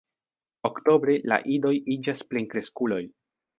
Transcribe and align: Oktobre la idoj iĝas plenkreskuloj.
Oktobre 0.69 1.17
la 1.33 1.39
idoj 1.57 1.75
iĝas 1.99 2.27
plenkreskuloj. 2.33 3.01